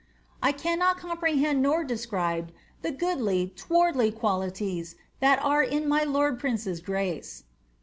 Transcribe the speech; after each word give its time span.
I 0.41 0.51
cannot 0.51 0.97
comprehend 0.97 1.61
nor 1.61 1.83
describe 1.83 2.51
the 2.81 2.91
goodly 2.91 3.53
towardly 3.55 4.11
qualities 4.11 4.95
that 5.19 5.37
are 5.45 5.61
in 5.61 5.87
my 5.87 6.03
lord 6.05 6.39
prince's 6.39 6.79
grace." 6.79 7.43